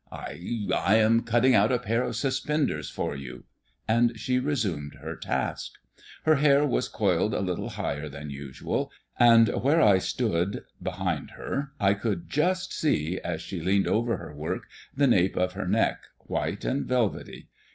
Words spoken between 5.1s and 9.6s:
task. Her hair was coiled a little higher than usual; and